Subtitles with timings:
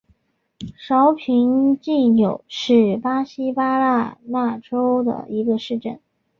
[0.79, 6.01] 绍平济纽是巴西巴拉那州的一个市镇。